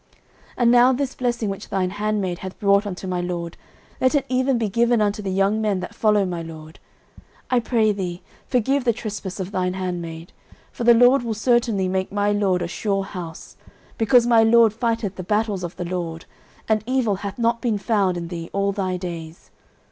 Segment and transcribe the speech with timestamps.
[0.01, 0.19] 09:025:027
[0.57, 3.55] And now this blessing which thine handmaid hath brought unto my lord,
[4.01, 6.79] let it even be given unto the young men that follow my lord.
[7.51, 10.33] 09:025:028 I pray thee, forgive the trespass of thine handmaid:
[10.71, 13.57] for the LORD will certainly make my lord a sure house;
[13.99, 16.25] because my lord fighteth the battles of the LORD,
[16.67, 19.51] and evil hath not been found in thee all thy days.